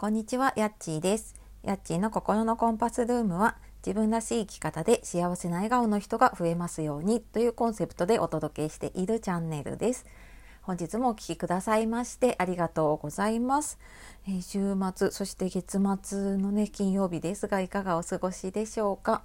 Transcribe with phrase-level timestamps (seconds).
[0.00, 1.34] こんにちは、やっちーです。
[1.64, 10.06] やっちーの心のコンパスルームは自分らしい生き方で幸せな笑顔の人が増えますようにというコンセプトでお届けしているチャンネルです。
[10.62, 13.80] 本日もお聴きくださいましてありがとうございます。
[14.28, 19.24] えー週末、そして月末のね、金曜日ですがいかがお過ごしでしょうか？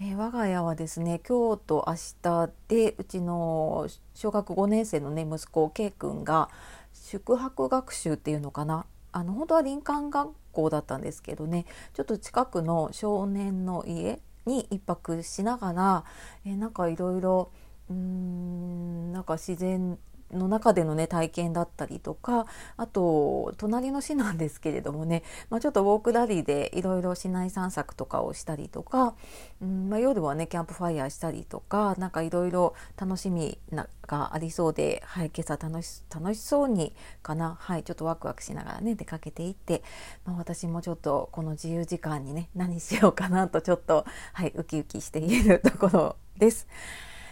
[0.00, 6.50] えー我が家はですね今日と明日でうちの小学5年生のね息子 K 君が
[6.92, 11.66] 宿泊学習っていうのかなあの本当は林間学校だったんですけどね。
[11.92, 16.04] ちょっと近くの少年の家に一泊しながら、
[16.44, 17.50] えなんかいろいろ
[17.90, 19.98] うんなんか自然
[20.32, 22.46] の中でのね体験だったりとか
[22.76, 29.14] あと隣の市なんですけれどもね、まあ、ちょっとウォークラリーでいろいろ市内散策とかをしたりとか、
[29.60, 39.82] うんまあ、夜はねキャンプファイヤーしたりとかなんかいろいろ楽しみながありそうで、はい、今朝楽し楽しそうにかな、はい、ちょっとワクワクしながらね出かけていって、
[40.24, 46.66] まあ、私もちょっとこの自由時間にね何しようかなとちょっと、はい、ウキウキしているところです。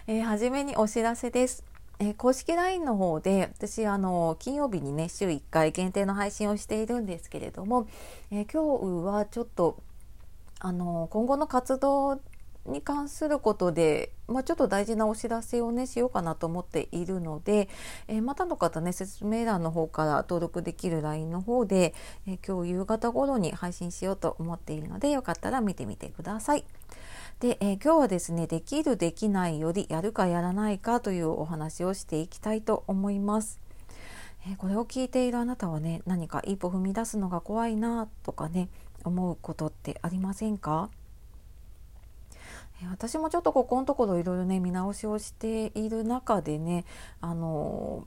[0.06, 1.69] えー、初めにお知らせです。
[2.00, 7.86] えー公式 LINE の方で私あの金曜日にね週1回限定の配信をしているんですけれども、
[8.30, 9.76] えー今日はちょっと
[10.60, 12.20] あの今後の活動
[12.66, 17.68] に関することで、まあ、ちょっと大事なお知らせをねしようかなと思っているので、
[18.08, 21.94] えーまたの方ね説明欄の方から登録できる LINE の方で、
[22.26, 26.64] えー今日夕方頃に配信しようと思っているのでよかったら見てみてください。
[27.40, 33.58] で、えー今日はですねできるできないよりやるかやらないかというお話をしていきたいと思います。
[34.46, 38.68] えーこれを聞いているあなたはね何か一歩踏み出すのが怖いなとかね
[39.04, 40.90] 思うことってありませんか？
[42.82, 46.84] えー私もちょっとここのところいろいろね見直しをしている中でね
[47.22, 48.06] あの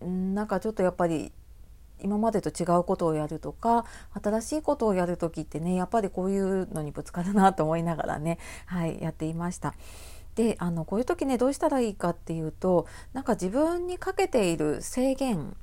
[0.00, 1.32] なんかちょっとやっぱり
[2.00, 3.84] 今までと違うことをやるとか
[4.22, 9.74] 新しいことをやる時ってねやっぱりこういうのにぶつかるなと思いながらね、はい、やっていました。
[10.34, 15.54] であのこういう時ねどうしたらいいかっていうとなんか自分にかけている制限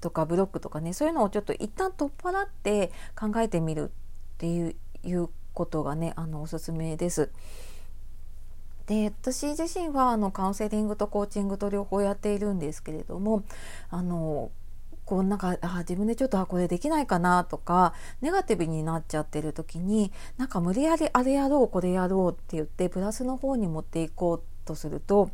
[0.00, 3.90] とかブロックとかねそういうのをちょっと一旦取っ払って考えてみるっ
[4.36, 7.30] ていういうことがねあのおすすめです。
[8.86, 13.42] で私自身はあのカウンセリングとコーチングと両方やっているんですけれども
[13.90, 14.50] あの
[15.08, 25.30] こうなんかあ自分でちょっとあこれできないかなとかネガティブになっちゃってる時になんか無理やりあれやろうこれやろうって言ってプラスの方に持っていこうとすると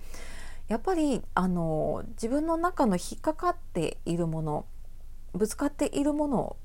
[0.68, 4.64] やっぱりあの自分の中の引っかかっているもの
[5.32, 6.56] ぶつかっているもの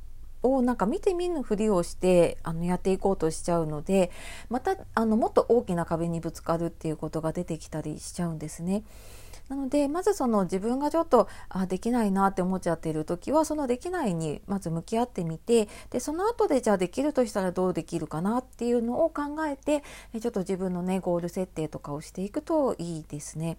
[0.44, 4.12] をなんか見て見ぬふりをしてあのやっていこうとしちゃうので
[4.50, 8.84] またあのもっと大きな壁にぶつかるっていうことが出てきたりしちゃうんですね。
[9.50, 19.84] なのでまずその自分がちょっとあできないなって思っちゃっている時はそのできないにまず向き合ってみてでその後でじゃあできるとしたらどうできるかなっていうのを考えて
[20.20, 23.58] ちょっと自分のねゴール設定とかをしていくといいですね。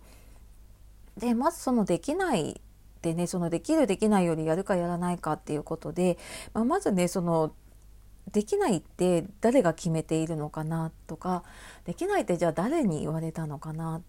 [1.18, 2.60] でまずそのできない
[3.02, 6.18] でねそのできるできないよりやるかやらないかっていうことで、
[6.54, 7.52] まあ、まずねその
[8.32, 11.42] できないって誰が決めているのかなとか
[11.84, 14.02] できないってじゃあ誰に言われたのかな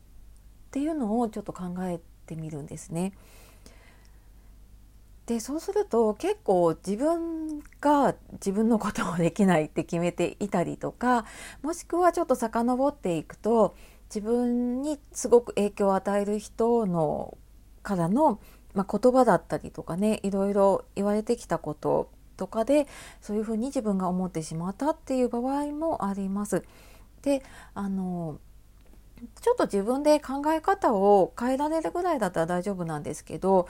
[0.71, 3.11] っていうのをちょっと考えてみるんですね。
[5.25, 11.25] でそうすると結構自分が自分のことをできないって決めていたりとか
[11.61, 13.75] もしくはちょっと遡っていくと
[14.13, 17.37] 自分にすごく影響を与える人の
[17.83, 18.39] からの、
[18.73, 22.87] まあ、言葉だったりとかねいろいろ言われてきたこととかで
[23.21, 26.63] そういうふうに自分が思ってしまったっていう場合もあります。
[27.21, 27.43] で
[27.73, 28.39] あの
[29.41, 33.67] ちょっと自分で考え方を変えられるぐらいだったら大丈夫なんですけど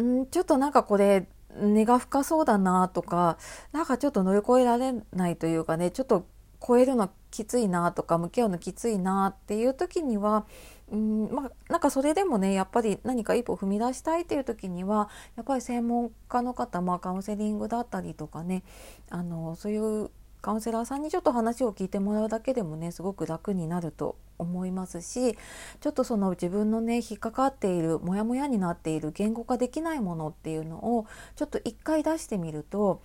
[0.00, 1.26] んちょっとなんかこれ
[1.56, 3.38] 根が深そうだなとか
[3.72, 6.26] なんかちょっと乗り越えられないというかねちょっと
[6.64, 10.46] 超えるのきついなとか向き合うのきついなっていう時には
[10.92, 18.62] うんまあなんかそれでもねやっぱり何か一歩踏み出したいっていう時にはやっぱり専門家の方、まあ、カウンセリングだったりとかね
[19.08, 20.10] あのそういう
[20.42, 25.36] カウンセラーさんにちょっと話を聞いてもらうだけでもねすごく楽になると思いますし
[25.80, 31.06] ちょっとその自分のね引っかかっているモヤモヤになっている言語化できないものっていうのを
[31.36, 33.02] ちょっと一回出してみると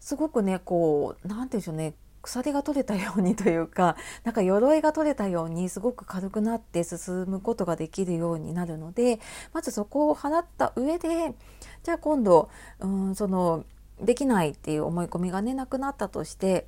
[0.00, 1.94] すごくねこう何て言うんでしょうね
[2.24, 9.20] 鎖が取れたようにというか なんか鎧が取れたようにすごく軽くなって進むことができるようになるので
[9.52, 11.34] まずそこを払った上で
[11.82, 12.48] じゃあ今度
[12.80, 13.64] うんその
[14.00, 16.66] できないっていう思い込みがねなくなったとして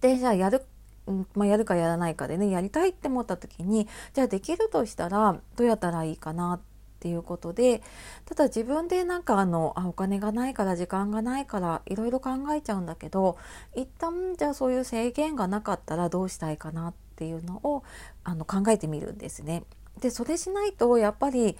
[0.00, 0.66] でじゃあやる
[1.06, 6.60] うんまあ、やるかやらないかでねやりたいって思った時にじゃあできるとしたらどうやったらいいかなっ
[7.00, 7.82] ていうことで
[8.24, 13.36] ただ自分でなんかあのあお金がないから時間がないからいろいろ考えちゃうんだけど
[13.76, 17.82] 一旦じゃあそういう制限がなかったらどうしたいかなっていうのを
[18.24, 19.64] あの考えてみるんですね。
[20.00, 21.56] でそれしないとやっぱり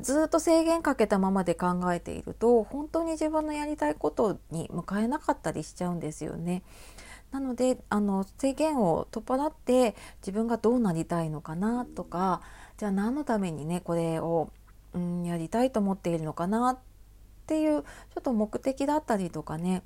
[0.00, 6.62] ずっと制限かけたままで考えていると本当に自分のやりたいことに向かえなかったりしちゃうんですよね。
[7.32, 12.40] なのであの制限を取っ払って自分がどうなりたいのかなとか
[12.76, 14.50] じゃあ何のためにねこれを、
[14.94, 16.78] うん、やりたいと思っているのかなっ
[17.46, 17.86] ていうちょ
[18.20, 19.82] っと目的だったりとかね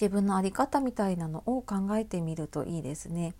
[0.00, 3.34] 自分の在り方みたいなのを考えてみるといいですね。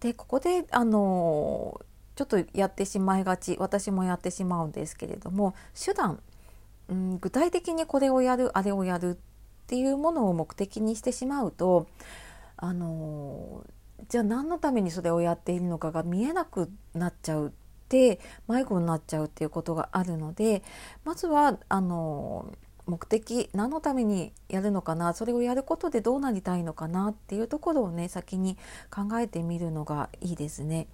[0.00, 1.80] でここであの
[2.16, 6.20] ちょっとやってしまいがち私もやってしまうんですけれども手段、
[6.88, 9.18] うん、具体的にこれをやるあれをやる
[9.64, 11.86] っていうものを目的にしてしまうと
[12.56, 13.64] あの
[14.08, 17.50] じゃあ何のためにそれをやっているのかが見えなくなっちゃうっ
[17.88, 20.62] て迷子になっちゃうっていうことがあるので
[21.04, 22.52] まずはあの
[22.86, 28.58] 目的何のためにやるのかなそれをやることでどうなりたいのかなっていうところをね先に
[28.90, 30.86] 考えてみるのがいいですね。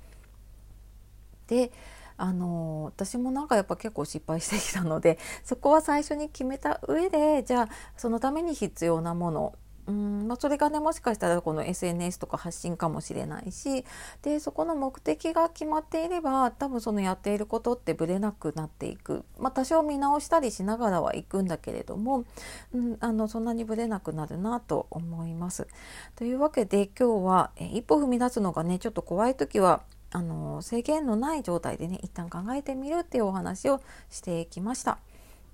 [1.49, 1.72] で
[2.20, 9.55] あの私もなんかやっぱ結構失敗してきたので そこは最初に決めた上でじゃあそのために必要なもの
[9.87, 13.84] うんまあ、それがねもしかしたらこの SNS とか発信かもしれないし
[14.22, 22.25] でそこの目的が決まっていれば多分そのやっていることってぶれなくなっていく、まあ、多少見直したりしながらは行くんだけれども、
[22.72, 25.67] うん、あのそんなにぶれなくなるなと思います。
[26.14, 29.82] というわけで今日は一歩踏み出すのがねちょっと怖い時は
[30.12, 33.81] あの制限のない状態でね一旦考えてみるっていうお話を
[34.11, 34.99] してきました。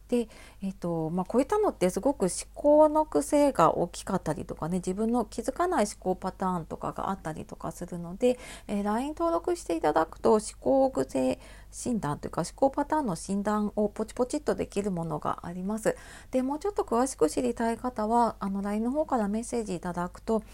[0.09, 0.29] で、
[0.63, 8.39] えーとまあ、こういったのってすごく思考の癖が大きかったりとかね自分の気づかない思考パターンとかがあったりとかするので、
[8.69, 11.41] えー、LINE 登録していただくと思考癖
[11.73, 15.97] 診断というか思考パターンの診断をポチポチっとできるものがあります。
[16.31, 20.45] でもうちょっと詳しく知りたい方はあの LINE の方からメッセージいただくと思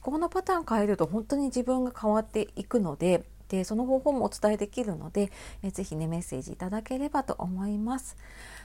[0.00, 5.30] 考のパターン変えると本当に自分が変わっていくのででその方法もお伝えできるので、
[5.62, 8.16] えー、ぜひねメッセージいただければと思います。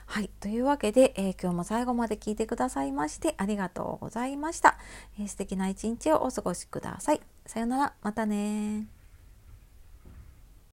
[0.06, 0.30] はい。
[0.39, 4.78] というわけで、えー、今日も最後まで聞いてくださいましてありがとうございました。
[5.19, 7.22] えー、素敵な一日をお過ごしください。
[7.45, 7.94] さようなら。
[8.01, 8.97] またね